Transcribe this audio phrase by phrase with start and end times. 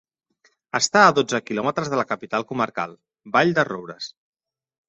[0.79, 2.97] Està a dotze quilòmetres de la capital comarcal,
[3.37, 4.13] Vall-de-roures.